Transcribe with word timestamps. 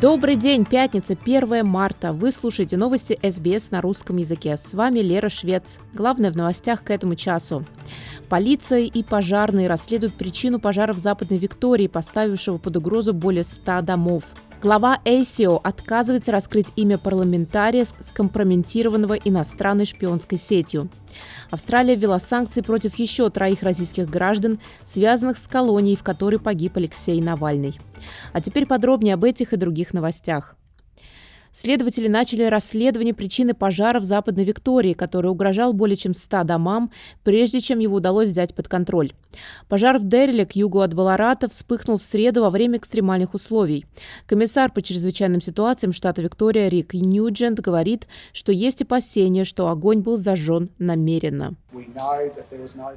Добрый 0.00 0.36
день, 0.36 0.66
пятница, 0.66 1.14
1 1.14 1.64
марта. 1.64 2.12
Вы 2.12 2.30
слушаете 2.30 2.76
новости 2.76 3.18
СБС 3.22 3.70
на 3.70 3.80
русском 3.80 4.18
языке. 4.18 4.58
С 4.58 4.74
вами 4.74 4.98
Лера 4.98 5.30
Швец. 5.30 5.78
Главное 5.94 6.30
в 6.30 6.36
новостях 6.36 6.84
к 6.84 6.90
этому 6.90 7.14
часу. 7.14 7.64
Полиция 8.28 8.80
и 8.80 9.02
пожарные 9.02 9.68
расследуют 9.68 10.12
причину 10.12 10.60
пожара 10.60 10.92
в 10.92 10.98
Западной 10.98 11.38
Виктории, 11.38 11.86
поставившего 11.86 12.58
под 12.58 12.76
угрозу 12.76 13.14
более 13.14 13.42
100 13.42 13.80
домов. 13.80 14.24
Глава 14.62 14.98
ASIO 15.04 15.60
отказывается 15.62 16.32
раскрыть 16.32 16.68
имя 16.76 16.96
парламентария, 16.96 17.86
скомпрометированного 18.00 19.14
иностранной 19.14 19.84
шпионской 19.84 20.38
сетью. 20.38 20.88
Австралия 21.50 21.94
ввела 21.94 22.18
санкции 22.18 22.62
против 22.62 22.98
еще 22.98 23.28
троих 23.28 23.62
российских 23.62 24.08
граждан, 24.08 24.58
связанных 24.84 25.36
с 25.36 25.46
колонией, 25.46 25.96
в 25.96 26.02
которой 26.02 26.40
погиб 26.40 26.76
Алексей 26.76 27.20
Навальный. 27.20 27.78
А 28.32 28.40
теперь 28.40 28.66
подробнее 28.66 29.14
об 29.14 29.24
этих 29.24 29.52
и 29.52 29.56
других 29.56 29.92
новостях. 29.92 30.56
Следователи 31.58 32.06
начали 32.06 32.42
расследование 32.42 33.14
причины 33.14 33.54
пожара 33.54 33.98
в 33.98 34.04
Западной 34.04 34.44
Виктории, 34.44 34.92
который 34.92 35.30
угрожал 35.30 35.72
более 35.72 35.96
чем 35.96 36.12
100 36.12 36.44
домам, 36.44 36.90
прежде 37.24 37.62
чем 37.62 37.78
его 37.78 37.96
удалось 37.96 38.28
взять 38.28 38.54
под 38.54 38.68
контроль. 38.68 39.14
Пожар 39.66 39.98
в 39.98 40.06
Дерриле 40.06 40.44
к 40.44 40.52
югу 40.52 40.80
от 40.80 40.92
Баларата 40.92 41.48
вспыхнул 41.48 41.96
в 41.96 42.02
среду 42.02 42.42
во 42.42 42.50
время 42.50 42.76
экстремальных 42.76 43.32
условий. 43.32 43.86
Комиссар 44.26 44.70
по 44.70 44.82
чрезвычайным 44.82 45.40
ситуациям 45.40 45.94
штата 45.94 46.20
Виктория 46.20 46.68
Рик 46.68 46.92
Ньюджент 46.92 47.58
говорит, 47.60 48.06
что 48.34 48.52
есть 48.52 48.82
опасения, 48.82 49.44
что 49.44 49.68
огонь 49.68 50.00
был 50.00 50.18
зажжен 50.18 50.68
намеренно. 50.78 51.56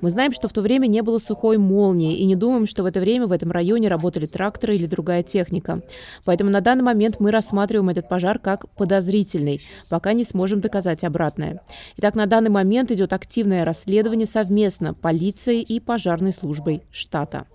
Мы 0.02 0.09
знаем, 0.09 0.34
что 0.34 0.47
в 0.47 0.53
то 0.53 0.62
время 0.62 0.88
не 0.88 1.02
было 1.02 1.19
сухой 1.19 1.58
молнии 1.58 2.17
и 2.17 2.25
не 2.25 2.36
думаем, 2.36 2.66
что 2.66 2.84
в 2.84 2.86
это 2.86 3.00
время 3.00 3.28
в 3.28 3.31
этом 3.31 3.52
районе 3.52 3.88
работали 3.89 4.25
тракторы 4.25 4.75
или 4.75 4.86
другая 4.86 5.23
техника. 5.23 5.81
Поэтому 6.23 6.50
на 6.50 6.62
данный 6.62 6.84
момент 6.84 7.19
мы 7.19 7.31
рассматриваем 7.31 7.89
этот 7.89 8.08
пожар 8.08 8.39
как 8.39 8.48
подозрительный, 8.58 9.61
пока 9.89 10.14
не 10.14 10.23
сможем 10.23 10.61
доказать 10.61 11.03
обратное. 11.03 11.61
Итак, 11.97 12.16
на 12.16 12.25
данный 12.25 12.50
момент 12.50 12.91
идет 12.91 13.14
активное 13.14 13.66
расследование 13.66 14.28
совместно 14.28 14.94
полицией 14.94 15.61
и 15.61 15.80
пожарной 15.80 16.33
службой 16.33 16.83
штата. 16.91 17.47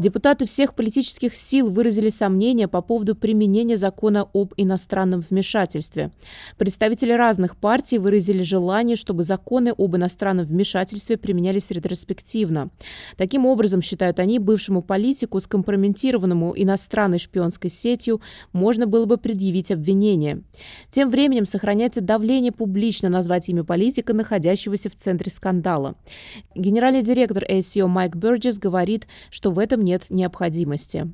Депутаты 0.00 0.46
всех 0.46 0.74
политических 0.74 1.36
сил 1.36 1.68
выразили 1.68 2.08
сомнения 2.08 2.68
по 2.68 2.80
поводу 2.80 3.14
применения 3.14 3.76
закона 3.76 4.26
об 4.32 4.54
иностранном 4.56 5.20
вмешательстве. 5.20 6.10
Представители 6.56 7.12
разных 7.12 7.54
партий 7.54 7.98
выразили 7.98 8.40
желание, 8.40 8.96
чтобы 8.96 9.24
законы 9.24 9.74
об 9.76 9.94
иностранном 9.94 10.46
вмешательстве 10.46 11.18
применялись 11.18 11.70
ретроспективно. 11.70 12.70
Таким 13.18 13.44
образом, 13.44 13.82
считают 13.82 14.20
они, 14.20 14.38
бывшему 14.38 14.80
политику, 14.80 15.38
скомпрометированному 15.38 16.54
иностранной 16.56 17.18
шпионской 17.18 17.68
сетью, 17.68 18.22
можно 18.54 18.86
было 18.86 19.04
бы 19.04 19.18
предъявить 19.18 19.70
обвинение. 19.70 20.42
Тем 20.90 21.10
временем 21.10 21.44
сохраняется 21.44 22.00
давление 22.00 22.52
публично 22.52 23.10
назвать 23.10 23.50
имя 23.50 23.64
политика, 23.64 24.14
находящегося 24.14 24.88
в 24.88 24.96
центре 24.96 25.30
скандала. 25.30 25.94
Генеральный 26.54 27.02
директор 27.02 27.44
ACO 27.44 27.86
Майк 27.86 28.16
Бёрджес 28.16 28.58
говорит, 28.58 29.06
что 29.28 29.50
в 29.50 29.58
этом 29.58 29.82
нет 29.82 29.89
нет 29.90 30.06
необходимости. 30.08 31.12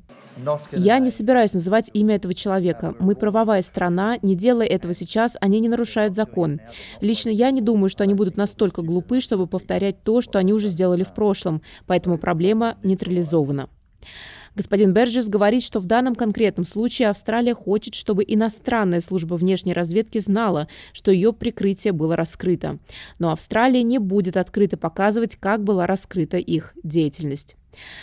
Я 0.71 0.99
не 0.99 1.09
собираюсь 1.09 1.53
называть 1.53 1.89
имя 1.93 2.15
этого 2.15 2.35
человека. 2.35 2.93
Мы 2.99 3.15
правовая 3.15 3.63
страна, 3.63 4.19
не 4.21 4.35
делая 4.35 4.67
этого 4.67 4.93
сейчас, 4.93 5.35
они 5.41 5.59
не 5.59 5.67
нарушают 5.67 6.13
закон. 6.13 6.59
Лично 7.01 7.29
я 7.29 7.49
не 7.49 7.61
думаю, 7.61 7.89
что 7.89 8.03
они 8.03 8.13
будут 8.13 8.37
настолько 8.37 8.83
глупы, 8.83 9.19
чтобы 9.19 9.47
повторять 9.47 10.03
то, 10.03 10.21
что 10.21 10.37
они 10.37 10.53
уже 10.53 10.67
сделали 10.67 11.03
в 11.03 11.13
прошлом, 11.15 11.63
поэтому 11.87 12.19
проблема 12.19 12.77
нейтрализована. 12.83 13.67
Господин 14.53 14.91
Берджес 14.93 15.27
говорит, 15.27 15.63
что 15.63 15.79
в 15.79 15.85
данном 15.85 16.15
конкретном 16.15 16.65
случае 16.65 17.09
Австралия 17.09 17.53
хочет, 17.53 17.93
чтобы 17.93 18.23
иностранная 18.27 19.01
служба 19.01 19.35
внешней 19.35 19.73
разведки 19.73 20.19
знала, 20.19 20.67
что 20.93 21.11
ее 21.11 21.31
прикрытие 21.33 21.93
было 21.93 22.15
раскрыто. 22.15 22.79
Но 23.19 23.31
Австралия 23.31 23.83
не 23.83 23.99
будет 23.99 24.35
открыто 24.35 24.77
показывать, 24.77 25.35
как 25.35 25.63
была 25.63 25.85
раскрыта 25.85 26.37
их 26.37 26.73
деятельность. 26.83 27.55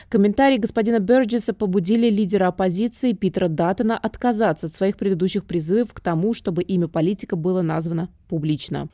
Комментарии 0.08 0.58
господина 0.58 0.98
Берджеса 0.98 1.54
побудили 1.54 2.08
лидера 2.08 2.48
оппозиции 2.48 3.12
Питера 3.12 3.48
Даттона 3.48 3.96
отказаться 3.96 4.66
от 4.66 4.72
своих 4.72 4.96
предыдущих 4.96 5.44
призывов 5.44 5.92
к 5.92 6.00
тому, 6.00 6.34
чтобы 6.34 6.62
имя 6.62 6.88
политика 6.88 7.36
было 7.36 7.62
названо 7.62 8.08
публично. 8.28 8.88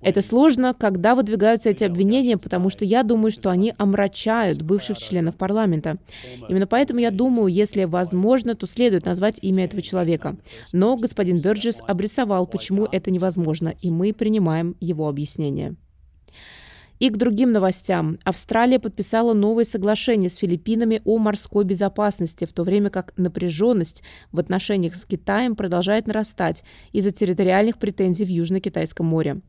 Это 0.00 0.22
сложно, 0.22 0.74
когда 0.74 1.14
выдвигаются 1.14 1.70
эти 1.70 1.84
обвинения, 1.84 2.36
потому 2.36 2.70
что 2.70 2.84
я 2.84 3.02
думаю, 3.02 3.30
что 3.30 3.50
они 3.50 3.72
омрачают 3.76 4.62
бывших 4.62 4.98
членов 4.98 5.36
парламента. 5.36 5.98
Именно 6.48 6.66
поэтому 6.66 7.00
я 7.00 7.10
думаю, 7.10 7.48
если 7.48 7.84
возможно, 7.84 8.54
то 8.54 8.66
следует 8.66 9.06
назвать 9.06 9.38
имя 9.42 9.64
этого 9.64 9.82
человека. 9.82 10.36
Но 10.72 10.96
господин 10.96 11.38
Берджес 11.38 11.82
обрисовал, 11.86 12.46
почему 12.46 12.86
это 12.90 13.10
невозможно, 13.10 13.74
и 13.80 13.90
мы 13.90 14.12
принимаем 14.12 14.76
его 14.80 15.08
объяснение. 15.08 15.76
И 17.00 17.08
к 17.08 17.16
другим 17.16 17.50
новостям. 17.50 18.18
Австралия 18.24 18.78
подписала 18.78 19.32
новое 19.32 19.64
соглашение 19.64 20.28
с 20.28 20.36
Филиппинами 20.36 21.00
о 21.06 21.16
морской 21.16 21.64
безопасности, 21.64 22.44
в 22.44 22.52
то 22.52 22.62
время 22.62 22.90
как 22.90 23.14
напряженность 23.16 24.02
в 24.32 24.38
отношениях 24.38 24.94
с 24.94 25.06
Китаем 25.06 25.56
продолжает 25.56 26.06
нарастать 26.06 26.62
из-за 26.92 27.10
территориальных 27.10 27.78
претензий 27.78 28.26
в 28.26 28.28
Южно-Китайском 28.28 29.06
море. 29.06 29.40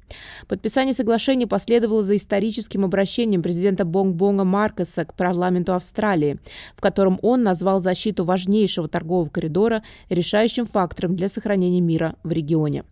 Подписание 0.47 0.93
соглашения 0.93 1.45
последовало 1.45 2.03
за 2.03 2.15
историческим 2.15 2.85
обращением 2.85 3.41
президента 3.43 3.83
Бонг-Бонга 3.83 4.45
Маркеса 4.45 5.03
к 5.03 5.13
парламенту 5.13 5.73
Австралии, 5.73 6.39
в 6.77 6.79
котором 6.79 7.19
он 7.21 7.43
назвал 7.43 7.81
защиту 7.81 8.23
важнейшего 8.23 8.87
торгового 8.87 9.27
коридора 9.27 9.83
решающим 10.09 10.65
фактором 10.65 11.17
для 11.17 11.27
сохранения 11.27 11.81
мира 11.81 12.15
в 12.23 12.31
регионе. 12.31 12.85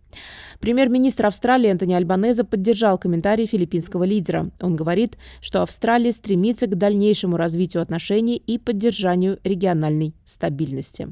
Премьер-министр 0.60 1.26
Австралии 1.26 1.70
Антони 1.70 1.94
Альбанеза 1.94 2.44
поддержал 2.44 2.98
комментарии 2.98 3.46
филиппинского 3.46 4.04
лидера. 4.04 4.50
Он 4.60 4.76
говорит, 4.76 5.16
что 5.40 5.62
Австралия 5.62 6.12
стремится 6.12 6.66
к 6.66 6.76
дальнейшему 6.76 7.38
развитию 7.38 7.82
отношений 7.82 8.36
и 8.36 8.58
поддержанию 8.58 9.38
региональной 9.42 10.14
стабильности. 10.26 11.08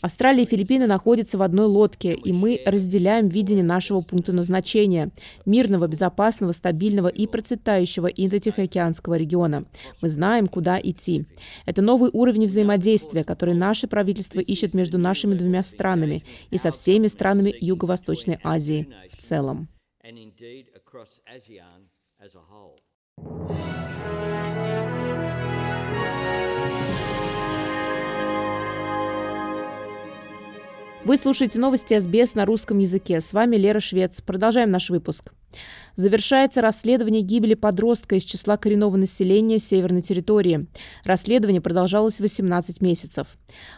Австралия 0.00 0.44
и 0.44 0.46
Филиппины 0.46 0.86
находятся 0.86 1.36
в 1.36 1.42
одной 1.42 1.66
лодке, 1.66 2.14
и 2.14 2.32
мы 2.32 2.62
разделяем 2.64 3.28
видение 3.28 3.64
нашего 3.64 4.00
пункта 4.00 4.32
назначения– 4.32 5.10
мирного, 5.44 5.86
безопасного, 5.86 6.52
стабильного 6.52 7.08
и 7.08 7.26
процветающего 7.26 8.06
Индо-Тихоокеанского 8.06 9.16
региона. 9.16 9.64
Мы 10.00 10.08
знаем, 10.08 10.46
куда 10.46 10.80
идти. 10.82 11.26
Это 11.66 11.82
новый 11.82 12.10
уровень 12.12 12.46
взаимодействия, 12.46 13.24
который 13.24 13.54
наше 13.54 13.88
правительство 13.88 14.40
ищет 14.40 14.72
между 14.72 14.96
нашими 14.96 15.34
двумя 15.34 15.64
странами 15.64 16.22
и 16.50 16.56
со 16.56 16.72
всеми 16.72 17.08
странами 17.08 17.23
Юго-Восточной 17.60 18.38
Азии 18.42 18.92
в 19.10 19.16
целом. 19.16 19.68
Вы 31.04 31.18
слушаете 31.18 31.58
новости 31.58 31.98
СБС 31.98 32.34
на 32.34 32.46
русском 32.46 32.78
языке. 32.78 33.20
С 33.20 33.32
вами 33.32 33.56
Лера 33.56 33.80
Швец. 33.80 34.22
Продолжаем 34.22 34.70
наш 34.70 34.88
выпуск. 34.88 35.34
Завершается 35.96 36.60
расследование 36.60 37.22
гибели 37.22 37.54
подростка 37.54 38.16
из 38.16 38.24
числа 38.24 38.56
коренного 38.56 38.96
населения 38.96 39.60
Северной 39.60 40.02
территории. 40.02 40.66
Расследование 41.04 41.60
продолжалось 41.60 42.18
18 42.18 42.80
месяцев. 42.80 43.28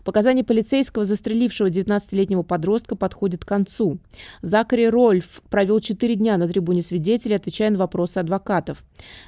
Показания 0.03 0.43
полицейского, 0.43 1.05
застрелившего 1.05 1.69
19-летнего 1.69 2.43
подростка, 2.43 2.97
подходят 2.97 3.45
к 3.45 3.49
концу. 3.49 3.99
Закари 4.41 4.89
Рольф 4.89 5.43
провел 5.51 5.81
4 5.81 6.15
дня 6.15 6.39
на 6.39 6.49
трибуне 6.49 6.81
свидетелей, 6.81 7.37
отвечая 7.37 7.71
на 7.71 7.79
вопросы 7.79 8.19
адвокатов. 8.19 8.83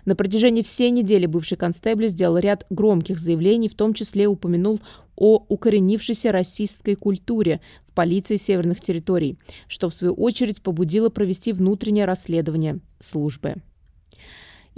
На 0.07 0.17
протяжении 0.17 0.63
всей 0.63 0.91
недели 0.91 1.27
бывший 1.27 1.59
констебль 1.59 2.09
сделал 2.09 2.39
ряд 2.39 2.65
громких 2.71 3.19
заявлений, 3.19 3.69
в 3.69 3.75
том 3.75 3.93
числе 3.93 4.27
упомянул 4.27 4.81
о 5.15 5.45
укоренившейся 5.49 6.31
расистской 6.31 6.95
культуре 6.95 7.61
полиции 7.99 8.37
северных 8.37 8.81
территорий, 8.81 9.41
что 9.67 9.89
в 9.89 9.95
свою 9.95 10.15
очередь 10.15 10.63
побудило 10.63 11.09
провести 11.09 11.53
внутреннее 11.53 12.05
расследование 12.05 12.79
службы. 13.01 13.57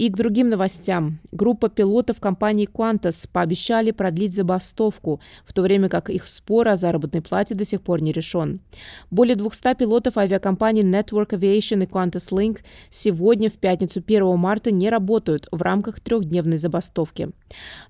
И 0.01 0.09
к 0.09 0.17
другим 0.17 0.49
новостям. 0.49 1.19
Группа 1.31 1.69
пилотов 1.69 2.19
компании 2.19 2.67
Qantas 2.67 3.29
пообещали 3.31 3.91
продлить 3.91 4.33
забастовку, 4.33 5.21
в 5.45 5.53
то 5.53 5.61
время 5.61 5.89
как 5.89 6.09
их 6.09 6.27
спор 6.27 6.69
о 6.69 6.75
заработной 6.75 7.21
плате 7.21 7.53
до 7.53 7.65
сих 7.65 7.83
пор 7.83 8.01
не 8.01 8.11
решен. 8.11 8.61
Более 9.11 9.35
200 9.35 9.75
пилотов 9.75 10.17
авиакомпаний 10.17 10.81
Network 10.81 11.37
Aviation 11.37 11.83
и 11.83 11.85
Qantas 11.85 12.31
Link 12.31 12.61
сегодня, 12.89 13.51
в 13.51 13.59
пятницу 13.59 13.99
1 13.99 14.39
марта, 14.39 14.71
не 14.71 14.89
работают 14.89 15.47
в 15.51 15.61
рамках 15.61 15.99
трехдневной 15.99 16.57
забастовки. 16.57 17.29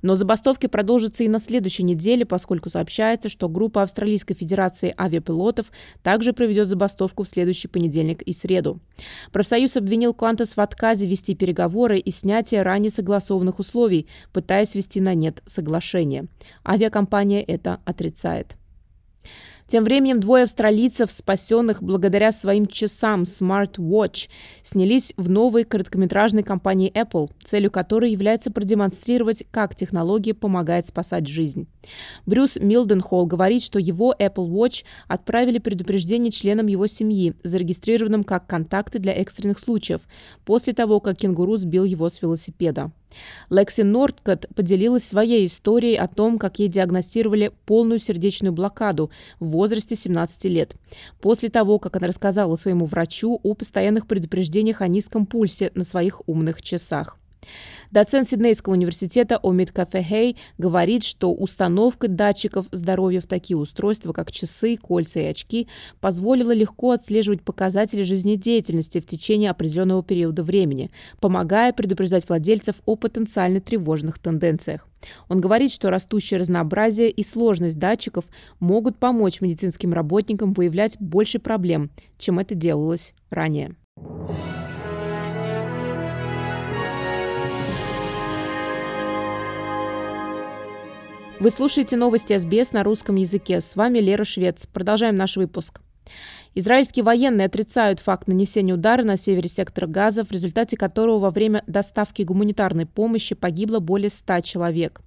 Но 0.01 0.15
забастовки 0.15 0.67
продолжатся 0.67 1.23
и 1.23 1.29
на 1.29 1.39
следующей 1.39 1.83
неделе, 1.83 2.25
поскольку 2.25 2.69
сообщается, 2.69 3.29
что 3.29 3.47
группа 3.47 3.83
Австралийской 3.83 4.35
Федерации 4.35 4.93
авиапилотов 4.99 5.71
также 6.03 6.33
проведет 6.33 6.67
забастовку 6.67 7.23
в 7.23 7.29
следующий 7.29 7.69
понедельник 7.69 8.21
и 8.21 8.33
среду. 8.33 8.81
Профсоюз 9.31 9.77
обвинил 9.77 10.11
Qantas 10.11 10.55
в 10.55 10.59
отказе 10.59 11.07
вести 11.07 11.35
переговоры 11.35 12.00
и 12.01 12.11
снятия 12.11 12.63
ранее 12.63 12.91
согласованных 12.91 13.59
условий, 13.59 14.07
пытаясь 14.33 14.71
свести 14.71 14.99
на 14.99 15.13
нет 15.13 15.41
соглашение. 15.45 16.25
Авиакомпания 16.67 17.41
это 17.41 17.79
отрицает. 17.85 18.57
Тем 19.71 19.85
временем 19.85 20.19
двое 20.19 20.43
австралийцев, 20.43 21.13
спасенных 21.13 21.81
благодаря 21.81 22.33
своим 22.33 22.65
часам 22.65 23.23
Smart 23.23 23.75
Watch, 23.77 24.27
снялись 24.63 25.13
в 25.15 25.29
новой 25.29 25.63
короткометражной 25.63 26.43
компании 26.43 26.91
Apple, 26.91 27.31
целью 27.41 27.71
которой 27.71 28.11
является 28.11 28.51
продемонстрировать, 28.51 29.45
как 29.49 29.73
технология 29.77 30.33
помогает 30.33 30.87
спасать 30.87 31.25
жизнь. 31.25 31.69
Брюс 32.25 32.57
Милденхолл 32.57 33.25
говорит, 33.27 33.63
что 33.63 33.79
его 33.79 34.13
Apple 34.19 34.49
Watch 34.49 34.83
отправили 35.07 35.57
предупреждение 35.57 36.31
членам 36.31 36.67
его 36.67 36.85
семьи, 36.87 37.33
зарегистрированным 37.41 38.25
как 38.25 38.47
контакты 38.47 38.99
для 38.99 39.13
экстренных 39.13 39.57
случаев, 39.57 40.01
после 40.43 40.73
того, 40.73 40.99
как 40.99 41.15
кенгуру 41.15 41.55
сбил 41.55 41.85
его 41.85 42.09
с 42.09 42.21
велосипеда. 42.21 42.91
Лекси 43.49 43.81
Нордкот 43.81 44.47
поделилась 44.55 45.03
своей 45.03 45.45
историей 45.45 45.95
о 45.95 46.07
том, 46.07 46.39
как 46.39 46.59
ей 46.59 46.67
диагностировали 46.67 47.51
полную 47.65 47.99
сердечную 47.99 48.53
блокаду 48.53 49.11
в 49.39 49.47
возрасте 49.47 49.95
17 49.95 50.45
лет. 50.45 50.75
После 51.21 51.49
того, 51.49 51.79
как 51.79 51.95
она 51.95 52.07
рассказала 52.07 52.55
своему 52.55 52.85
врачу 52.85 53.39
о 53.43 53.53
постоянных 53.53 54.07
предупреждениях 54.07 54.81
о 54.81 54.87
низком 54.87 55.25
пульсе 55.25 55.71
на 55.75 55.83
своих 55.83 56.27
умных 56.27 56.61
часах. 56.61 57.20
Доцент 57.91 58.27
Сиднейского 58.27 58.73
университета 58.73 59.37
Омид 59.43 59.71
Кафехей 59.71 60.37
говорит, 60.57 61.03
что 61.03 61.33
установка 61.33 62.07
датчиков 62.07 62.67
здоровья 62.71 63.19
в 63.19 63.27
такие 63.27 63.57
устройства, 63.57 64.13
как 64.13 64.31
часы, 64.31 64.77
кольца 64.77 65.19
и 65.19 65.25
очки, 65.25 65.67
позволила 65.99 66.53
легко 66.53 66.91
отслеживать 66.91 67.43
показатели 67.43 68.03
жизнедеятельности 68.03 69.01
в 69.01 69.05
течение 69.05 69.51
определенного 69.51 70.03
периода 70.03 70.41
времени, 70.41 70.89
помогая 71.19 71.73
предупреждать 71.73 72.27
владельцев 72.29 72.77
о 72.85 72.95
потенциально 72.95 73.59
тревожных 73.59 74.19
тенденциях. 74.19 74.87
Он 75.27 75.41
говорит, 75.41 75.71
что 75.71 75.89
растущее 75.89 76.39
разнообразие 76.39 77.09
и 77.09 77.23
сложность 77.23 77.77
датчиков 77.77 78.25
могут 78.59 78.99
помочь 78.99 79.41
медицинским 79.41 79.93
работникам 79.93 80.53
выявлять 80.53 80.95
больше 80.99 81.39
проблем, 81.39 81.89
чем 82.17 82.39
это 82.39 82.55
делалось 82.55 83.13
ранее. 83.29 83.75
Вы 91.41 91.49
слушаете 91.49 91.97
новости 91.97 92.37
СБС 92.37 92.71
на 92.71 92.83
русском 92.83 93.15
языке. 93.15 93.61
С 93.61 93.75
вами 93.75 93.97
Лера 93.97 94.23
Швец. 94.23 94.67
Продолжаем 94.67 95.15
наш 95.15 95.37
выпуск. 95.37 95.81
Израильские 96.53 97.05
военные 97.05 97.45
отрицают 97.45 98.01
факт 98.01 98.27
нанесения 98.27 98.73
удара 98.73 99.03
на 99.03 99.15
севере 99.15 99.47
сектора 99.47 99.87
Газа, 99.87 100.25
в 100.25 100.31
результате 100.31 100.75
которого 100.75 101.19
во 101.19 101.31
время 101.31 101.63
доставки 101.65 102.23
гуманитарной 102.23 102.85
помощи 102.85 103.35
погибло 103.35 103.79
более 103.79 104.09
100 104.09 104.41
человек. 104.41 105.01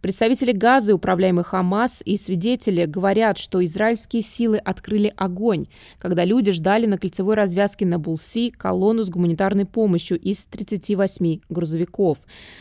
Представители 0.00 0.50
Газы, 0.50 0.92
управляемые 0.92 1.44
Хамас, 1.44 2.02
и 2.04 2.16
свидетели 2.16 2.84
говорят, 2.84 3.38
что 3.38 3.64
израильские 3.64 4.22
силы 4.22 4.58
открыли 4.58 5.12
огонь, 5.16 5.66
когда 6.00 6.24
люди 6.24 6.50
ждали 6.50 6.86
на 6.86 6.98
кольцевой 6.98 7.36
развязке 7.36 7.86
на 7.86 8.00
Булси 8.00 8.50
колонну 8.50 9.04
с 9.04 9.08
гуманитарной 9.08 9.66
помощью 9.66 10.18
из 10.18 10.46
38 10.46 11.42
грузовиков. 11.48 12.18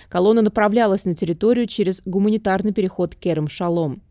Колонна 0.10 0.44
направлялась 0.44 1.06
на 1.06 1.16
территорию 1.16 1.66
через 1.66 2.04
гуманитарный 2.06 2.72
переход 2.72 3.16
Керем-Шалом. 3.16 4.04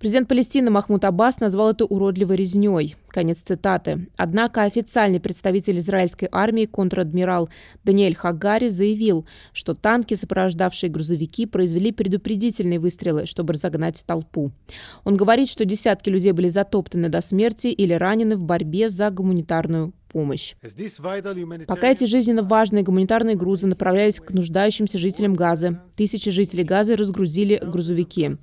Президент 0.00 0.28
Палестины 0.28 0.72
Махмуд 0.72 1.04
Аббас 1.04 1.38
назвал 1.38 1.70
это 1.70 1.84
уродливой 1.84 2.34
резней. 2.36 2.96
Конец 3.14 3.42
цитаты. 3.42 4.08
Однако 4.16 4.64
официальный 4.64 5.20
представитель 5.20 5.78
израильской 5.78 6.28
армии, 6.32 6.64
контр-адмирал 6.66 7.48
Даниэль 7.84 8.16
Хагари, 8.16 8.66
заявил, 8.66 9.24
что 9.52 9.74
танки, 9.74 10.14
сопровождавшие 10.14 10.90
грузовики, 10.90 11.46
произвели 11.46 11.92
предупредительные 11.92 12.80
выстрелы, 12.80 13.26
чтобы 13.26 13.52
разогнать 13.52 14.02
толпу. 14.04 14.50
Он 15.04 15.16
говорит, 15.16 15.48
что 15.48 15.64
десятки 15.64 16.10
людей 16.10 16.32
были 16.32 16.48
затоптаны 16.48 17.08
до 17.08 17.20
смерти 17.20 17.68
или 17.68 17.92
ранены 17.92 18.34
в 18.36 18.42
борьбе 18.42 18.88
за 18.88 19.10
гуманитарную 19.10 19.92
помощь. 20.14 20.54
Пока 21.66 21.90
эти 21.90 22.04
жизненно 22.04 22.44
важные 22.44 22.84
гуманитарные 22.84 23.34
грузы 23.34 23.66
направлялись 23.66 24.20
к 24.20 24.30
нуждающимся 24.30 24.96
жителям 24.96 25.34
Газы, 25.34 25.80
тысячи 25.96 26.30
жителей 26.30 26.62
Газы 26.62 26.94
разгрузили 26.94 27.60
грузовики. 27.60 28.36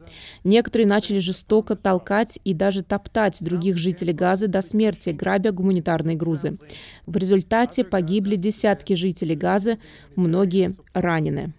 Некоторые 0.43 0.85
начали 0.85 1.19
жестоко 1.19 1.77
толкать 1.77 2.39
и 2.43 2.53
даже 2.53 2.83
топтать 2.83 3.41
других 3.41 3.77
жителей 3.77 4.11
Газы 4.11 4.47
до 4.47 4.61
смерти, 4.61 5.11
грабя 5.11 5.53
гуманитарные 5.53 6.17
грузы. 6.17 6.57
В 7.05 7.15
результате 7.15 7.85
погибли 7.85 8.35
десятки 8.35 8.93
жителей 8.93 9.35
Газы, 9.35 9.79
многие 10.17 10.73
ранены. 10.93 11.53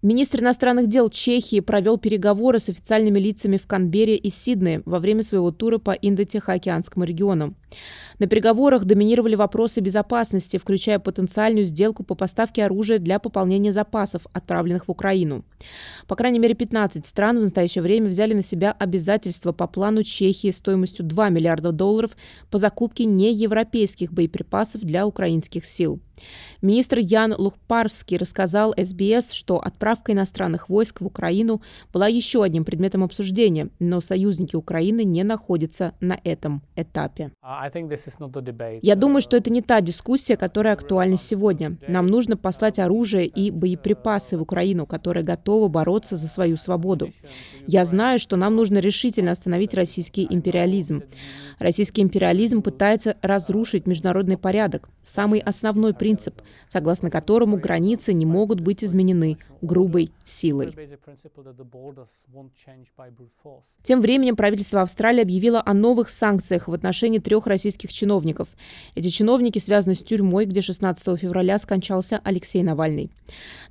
Министр 0.00 0.42
иностранных 0.42 0.86
дел 0.86 1.10
Чехии 1.10 1.58
провел 1.58 1.98
переговоры 1.98 2.60
с 2.60 2.68
официальными 2.68 3.18
лицами 3.18 3.56
в 3.56 3.66
Канберре 3.66 4.14
и 4.14 4.30
Сиднее 4.30 4.80
во 4.84 5.00
время 5.00 5.24
своего 5.24 5.50
тура 5.50 5.78
по 5.78 5.90
Индо-Тихоокеанскому 5.90 7.04
региону. 7.04 7.56
На 8.18 8.26
переговорах 8.26 8.84
доминировали 8.84 9.36
вопросы 9.36 9.80
безопасности, 9.80 10.56
включая 10.56 10.98
потенциальную 10.98 11.64
сделку 11.64 12.02
по 12.02 12.14
поставке 12.16 12.64
оружия 12.64 12.98
для 12.98 13.18
пополнения 13.18 13.72
запасов, 13.72 14.22
отправленных 14.32 14.88
в 14.88 14.90
Украину. 14.90 15.44
По 16.08 16.16
крайней 16.16 16.40
мере, 16.40 16.54
15 16.54 17.06
стран 17.06 17.38
в 17.38 17.42
настоящее 17.42 17.82
время 17.82 18.08
взяли 18.08 18.34
на 18.34 18.42
себя 18.42 18.72
обязательства 18.72 19.52
по 19.52 19.68
плану 19.68 20.02
Чехии 20.02 20.50
стоимостью 20.50 21.04
2 21.04 21.28
миллиарда 21.28 21.70
долларов 21.70 22.16
по 22.50 22.58
закупке 22.58 23.04
неевропейских 23.04 24.12
боеприпасов 24.12 24.82
для 24.82 25.06
украинских 25.06 25.64
сил. 25.64 26.00
Министр 26.62 26.98
Ян 26.98 27.34
Лухпарский 27.36 28.16
рассказал 28.16 28.74
СБС, 28.76 29.32
что 29.32 29.58
отправка 29.58 30.12
иностранных 30.12 30.68
войск 30.68 31.00
в 31.00 31.06
Украину 31.06 31.62
была 31.92 32.08
еще 32.08 32.42
одним 32.42 32.64
предметом 32.64 33.04
обсуждения, 33.04 33.68
но 33.78 34.00
союзники 34.00 34.56
Украины 34.56 35.04
не 35.04 35.22
находятся 35.22 35.94
на 36.00 36.18
этом 36.24 36.62
этапе. 36.74 37.30
Я 38.82 38.94
думаю, 38.94 39.20
что 39.20 39.36
это 39.36 39.50
не 39.50 39.62
та 39.62 39.80
дискуссия, 39.80 40.36
которая 40.36 40.74
актуальна 40.74 41.16
сегодня. 41.16 41.78
Нам 41.88 42.06
нужно 42.06 42.36
послать 42.36 42.78
оружие 42.78 43.26
и 43.26 43.50
боеприпасы 43.50 44.36
в 44.36 44.42
Украину, 44.42 44.86
которая 44.86 45.24
готова 45.24 45.68
бороться 45.68 46.16
за 46.16 46.28
свою 46.28 46.56
свободу. 46.56 47.10
Я 47.66 47.84
знаю, 47.84 48.18
что 48.18 48.36
нам 48.36 48.56
нужно 48.56 48.78
решительно 48.78 49.32
остановить 49.32 49.74
российский 49.74 50.26
империализм. 50.28 51.02
Российский 51.58 52.02
империализм 52.02 52.62
пытается 52.62 53.16
разрушить 53.22 53.86
международный 53.86 54.36
порядок, 54.36 54.88
самый 55.08 55.40
основной 55.40 55.94
принцип, 55.94 56.40
согласно 56.68 57.10
которому 57.10 57.56
границы 57.56 58.12
не 58.12 58.26
могут 58.26 58.60
быть 58.60 58.84
изменены 58.84 59.38
грубой 59.62 60.12
силой. 60.24 60.74
Тем 63.82 64.00
временем 64.00 64.36
правительство 64.36 64.82
Австралии 64.82 65.22
объявило 65.22 65.62
о 65.64 65.72
новых 65.72 66.10
санкциях 66.10 66.68
в 66.68 66.74
отношении 66.74 67.18
трех 67.18 67.46
российских 67.46 67.92
чиновников. 67.92 68.48
Эти 68.94 69.08
чиновники 69.08 69.58
связаны 69.58 69.94
с 69.94 70.02
тюрьмой, 70.02 70.44
где 70.44 70.60
16 70.60 71.18
февраля 71.18 71.58
скончался 71.58 72.20
Алексей 72.22 72.62
Навальный. 72.62 73.10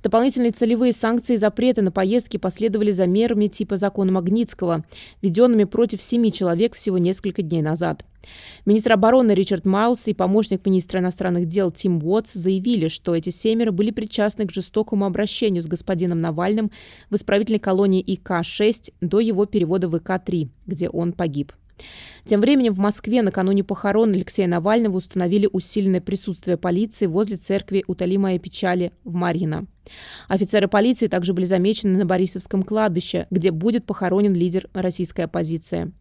Дополнительные 0.02 0.50
целевые 0.50 0.92
санкции 0.92 1.34
и 1.34 1.38
запреты 1.38 1.82
на 1.82 1.92
поездки 1.92 2.36
последовали 2.36 2.90
за 2.90 3.06
мерами 3.06 3.46
типа 3.46 3.76
закона 3.76 4.12
Магнитского, 4.12 4.84
введенными 5.22 5.64
против 5.64 6.02
семи 6.02 6.32
человек 6.32 6.74
всего 6.74 6.98
несколько 6.98 7.42
дней 7.42 7.62
назад. 7.62 8.04
Министр 8.66 8.92
обороны 8.94 9.32
Ричард 9.32 9.64
Майлз 9.64 10.08
и 10.08 10.14
помощник 10.14 10.66
министра 10.66 11.00
иностранных 11.00 11.27
дел 11.46 11.70
Тим 11.70 12.02
Уотс 12.04 12.32
заявили, 12.32 12.88
что 12.88 13.14
эти 13.14 13.30
семеро 13.30 13.70
были 13.70 13.90
причастны 13.90 14.46
к 14.46 14.52
жестокому 14.52 15.04
обращению 15.04 15.62
с 15.62 15.66
господином 15.66 16.20
Навальным 16.20 16.70
в 17.10 17.14
исправительной 17.14 17.58
колонии 17.58 18.02
ИК-6 18.02 18.92
до 19.00 19.20
его 19.20 19.46
перевода 19.46 19.88
в 19.88 19.96
ИК-3, 19.96 20.48
где 20.66 20.88
он 20.88 21.12
погиб. 21.12 21.52
Тем 22.24 22.40
временем 22.40 22.72
в 22.72 22.78
Москве 22.78 23.22
накануне 23.22 23.64
похорон 23.64 24.12
Алексея 24.12 24.48
Навального 24.48 24.96
установили 24.96 25.48
усиленное 25.50 26.00
присутствие 26.00 26.56
полиции 26.56 27.06
возле 27.06 27.36
церкви 27.36 27.84
Утоли 27.86 28.16
моей 28.16 28.38
печали 28.38 28.92
в 29.04 29.14
Марьино. 29.14 29.66
Офицеры 30.28 30.68
полиции 30.68 31.06
также 31.06 31.32
были 31.32 31.44
замечены 31.44 31.98
на 31.98 32.06
Борисовском 32.06 32.62
кладбище, 32.62 33.26
где 33.30 33.50
будет 33.50 33.86
похоронен 33.86 34.34
лидер 34.34 34.68
российской 34.72 35.22
оппозиции. 35.22 35.92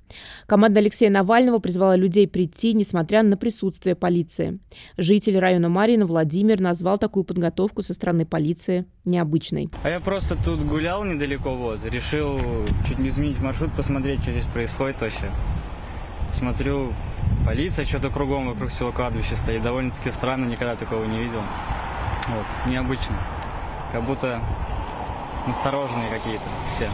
Команда 0.46 0.80
Алексея 0.80 1.10
Навального 1.10 1.60
призвала 1.60 1.96
людей 1.96 2.28
прийти, 2.28 2.74
несмотря 2.74 3.24
на 3.24 3.38
присутствие 3.38 3.96
полиции. 3.96 4.60
Житель 4.98 5.38
района 5.40 5.70
Марина 5.70 6.06
Владимир 6.06 6.60
назвал 6.60 6.98
такую 6.98 7.24
подготовку 7.24 7.82
со 7.82 7.94
стороны 7.94 8.26
полиции 8.26 8.86
необычной. 9.06 9.70
А 9.84 9.90
я 9.90 10.00
просто 10.00 10.36
тут 10.36 10.62
гулял 10.62 11.04
недалеко, 11.04 11.56
вот, 11.56 11.84
решил 11.86 12.40
чуть 12.88 13.00
не 13.00 13.10
изменить 13.10 13.40
маршрут, 13.40 13.74
посмотреть, 13.76 14.22
что 14.22 14.32
здесь 14.32 14.46
происходит 14.46 15.02
вообще. 15.02 15.32
Смотрю, 16.32 16.94
полиция 17.46 17.86
что-то 17.86 18.10
кругом 18.10 18.48
вокруг 18.48 18.70
всего 18.70 18.92
кладбища 18.92 19.36
стоит. 19.36 19.64
Довольно-таки 19.64 20.12
странно, 20.12 20.46
никогда 20.46 20.76
такого 20.76 21.06
не 21.06 21.20
видел. 21.20 21.42
Вот, 22.28 22.70
необычно. 22.70 23.16
Как 23.92 24.04
будто 24.04 24.42
настороженные 25.48 26.10
какие-то 26.10 26.44
все 26.70 26.90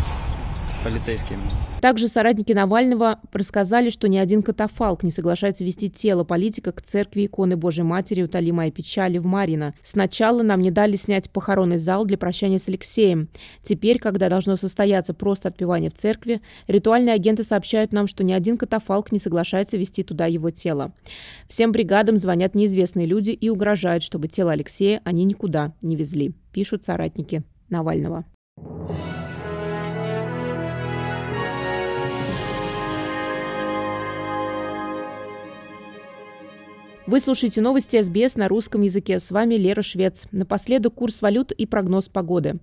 полицейскими. 0.83 1.41
Также 1.83 2.07
соратники 2.07 2.53
Навального 2.53 3.19
рассказали, 3.33 3.89
что 3.89 4.07
ни 4.07 4.15
один 4.15 4.41
катафалк 4.41 5.03
не 5.03 5.11
соглашается 5.11 5.65
вести 5.65 5.89
тело 5.89 6.23
политика 6.23 6.71
к 6.71 6.81
церкви 6.81 7.25
иконы 7.25 7.57
Божьей 7.57 7.83
Матери 7.83 8.21
Утоли 8.21 8.51
моей 8.51 8.71
печали 8.71 9.17
в 9.17 9.25
Марина. 9.25 9.73
Сначала 9.83 10.43
нам 10.43 10.61
не 10.61 10.71
дали 10.71 10.95
снять 10.95 11.29
похоронный 11.29 11.77
зал 11.77 12.05
для 12.05 12.17
прощания 12.17 12.57
с 12.57 12.69
Алексеем. 12.69 13.27
Теперь, 13.63 13.99
когда 13.99 14.29
должно 14.29 14.55
состояться 14.55 15.13
просто 15.13 15.49
отпевание 15.49 15.89
в 15.89 15.93
церкви, 15.93 16.39
ритуальные 16.67 17.15
агенты 17.15 17.43
сообщают 17.43 17.91
нам, 17.91 18.07
что 18.07 18.23
ни 18.23 18.31
один 18.31 18.57
катафалк 18.57 19.11
не 19.11 19.19
соглашается 19.19 19.75
вести 19.75 20.03
туда 20.03 20.25
его 20.25 20.51
тело. 20.51 20.93
Всем 21.49 21.73
бригадам 21.73 22.15
звонят 22.15 22.55
неизвестные 22.55 23.07
люди 23.07 23.31
и 23.31 23.49
угрожают, 23.49 24.03
чтобы 24.03 24.29
тело 24.29 24.53
Алексея 24.53 25.01
они 25.03 25.25
никуда 25.25 25.73
не 25.81 25.97
везли, 25.97 26.33
пишут 26.53 26.85
соратники 26.85 27.43
Навального. 27.67 28.23
Вы 37.05 37.19
слушаете 37.19 37.60
новости 37.60 38.01
СБС 38.01 38.38
на 38.38 38.48
русском 38.48 38.81
языке. 38.81 39.19
С 39.19 39.29
вами 39.29 39.55
Лера 39.55 39.81
Швец. 39.81 40.25
Напоследок 40.31 40.93
курс 40.93 41.22
валют 41.22 41.51
и 41.51 41.65
прогноз 41.65 42.07
погоды. 42.07 42.60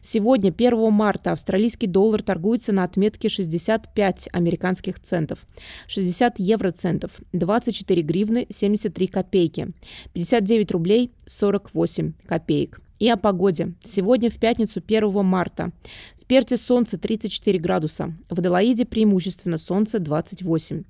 Сегодня, 0.00 0.50
1 0.50 0.92
марта, 0.92 1.30
австралийский 1.30 1.86
доллар 1.86 2.20
торгуется 2.20 2.72
на 2.72 2.82
отметке 2.82 3.28
65 3.28 4.30
американских 4.32 4.98
центов, 4.98 5.46
60 5.86 6.40
евроцентов, 6.40 7.12
24 7.32 8.02
гривны 8.02 8.48
73 8.50 9.06
копейки, 9.06 9.68
59 10.12 10.72
рублей 10.72 11.12
48 11.26 12.14
копеек. 12.26 12.80
И 13.00 13.08
о 13.08 13.16
погоде. 13.16 13.74
Сегодня 13.82 14.30
в 14.30 14.38
пятницу 14.38 14.80
1 14.86 15.24
марта. 15.24 15.72
В 16.16 16.26
Перте 16.26 16.56
солнце 16.56 16.96
34 16.96 17.58
градуса. 17.58 18.14
В 18.30 18.38
Аделаиде 18.38 18.86
преимущественно 18.86 19.58
солнце 19.58 19.98
28. 19.98 20.84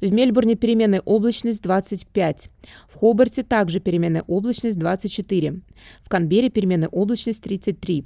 В 0.00 0.12
Мельбурне 0.12 0.56
переменная 0.56 1.02
облачность 1.04 1.62
25. 1.62 2.50
В 2.88 2.98
Хобарте 2.98 3.42
также 3.42 3.78
переменная 3.78 4.24
облачность 4.26 4.78
24. 4.78 5.60
В 6.02 6.08
Канберре 6.08 6.48
переменная 6.48 6.88
облачность 6.88 7.42
33. 7.42 8.04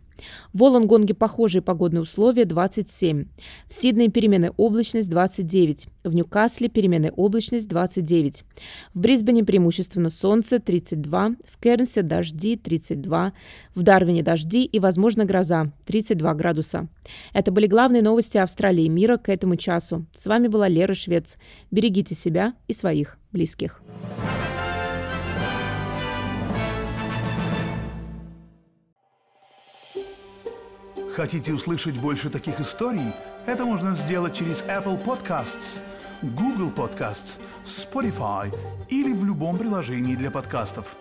В 0.52 0.58
Волонгонге 0.58 1.14
похожие 1.14 1.62
погодные 1.62 2.02
условия 2.02 2.44
27. 2.44 3.26
В 3.68 3.74
Сиднее 3.74 4.10
переменная 4.10 4.52
облачность 4.56 5.10
29. 5.10 5.88
В 6.04 6.14
Ньюкасле 6.14 6.68
переменная 6.68 7.12
облачность 7.12 7.68
29. 7.68 8.44
В 8.92 9.00
Брисбене 9.00 9.44
преимущественно 9.44 10.10
солнце 10.10 10.58
32. 10.58 11.36
В 11.48 11.60
Кернсе 11.60 12.02
дожди 12.02 12.56
32. 12.56 13.32
В 13.74 13.82
Дарвине 13.82 14.22
дожди 14.22 14.64
и, 14.64 14.78
возможно, 14.78 15.24
гроза 15.24 15.72
32 15.86 16.34
градуса. 16.34 16.88
Это 17.32 17.50
были 17.50 17.66
главные 17.66 18.02
новости 18.02 18.38
Австралии 18.38 18.84
и 18.84 18.88
мира 18.88 19.16
к 19.16 19.28
этому 19.28 19.56
часу. 19.56 20.06
С 20.14 20.26
вами 20.26 20.48
была 20.48 20.68
Лера 20.68 20.94
Швец. 20.94 21.36
Берегите 21.70 22.14
себя 22.14 22.54
и 22.68 22.72
своих 22.72 23.18
близких. 23.32 23.82
Хотите 31.14 31.52
услышать 31.52 31.96
больше 32.00 32.28
таких 32.28 32.58
историй? 32.58 33.12
Это 33.46 33.64
можно 33.64 33.94
сделать 33.94 34.34
через 34.34 34.64
Apple 34.64 35.00
Podcasts, 35.04 35.80
Google 36.22 36.72
Podcasts, 36.74 37.38
Spotify 37.64 38.52
или 38.88 39.12
в 39.12 39.24
любом 39.24 39.56
приложении 39.56 40.16
для 40.16 40.32
подкастов. 40.32 40.96